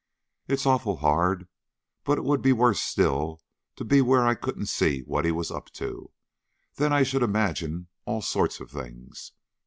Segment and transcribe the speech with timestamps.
[0.47, 1.47] It's awful hard;
[2.05, 3.39] but it would be worse still
[3.75, 6.09] to be where I couldn't see what he was up to.
[6.77, 9.33] Then I should imagine all sorts of things.